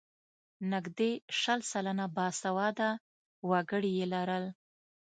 [0.71, 2.89] نږدې شل سلنه باسواده
[3.49, 4.45] وګړي یې لرل.